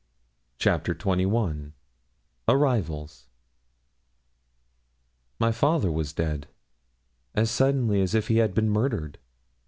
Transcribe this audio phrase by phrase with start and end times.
[0.57, 1.73] CHAPTER XXI
[2.47, 3.27] ARRIVALS
[5.37, 6.47] My father was dead
[7.35, 9.19] as suddenly as if he had been murdered.